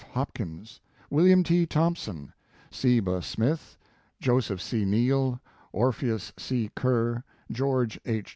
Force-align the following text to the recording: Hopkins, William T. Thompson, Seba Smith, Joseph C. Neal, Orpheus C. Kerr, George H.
Hopkins, 0.13 0.81
William 1.11 1.43
T. 1.43 1.67
Thompson, 1.67 2.33
Seba 2.71 3.21
Smith, 3.21 3.77
Joseph 4.19 4.59
C. 4.59 4.83
Neal, 4.83 5.39
Orpheus 5.71 6.33
C. 6.39 6.71
Kerr, 6.75 7.23
George 7.51 7.99
H. 8.07 8.29